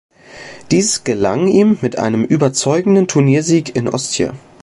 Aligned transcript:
Dies 0.71 1.03
gelang 1.03 1.47
ihm 1.47 1.77
mit 1.83 1.99
einem 1.99 2.23
überzeugenden 2.25 3.05
Turniersieg 3.07 3.75
in 3.75 3.87
Ostia. 3.87 4.33